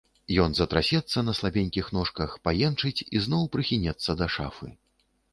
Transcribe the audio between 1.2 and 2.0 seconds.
на слабенькіх